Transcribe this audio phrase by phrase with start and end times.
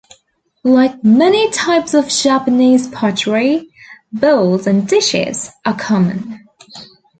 [0.63, 3.71] Like many types of Japanese pottery,
[4.11, 6.47] bowls and dishes are common.